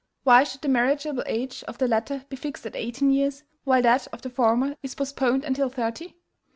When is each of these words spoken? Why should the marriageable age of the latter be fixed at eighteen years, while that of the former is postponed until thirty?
Why 0.23 0.43
should 0.43 0.61
the 0.61 0.67
marriageable 0.67 1.21
age 1.27 1.63
of 1.67 1.77
the 1.77 1.87
latter 1.87 2.25
be 2.27 2.35
fixed 2.35 2.65
at 2.65 2.75
eighteen 2.75 3.11
years, 3.11 3.43
while 3.65 3.83
that 3.83 4.07
of 4.07 4.23
the 4.23 4.31
former 4.31 4.75
is 4.81 4.95
postponed 4.95 5.45
until 5.45 5.69
thirty? 5.69 6.15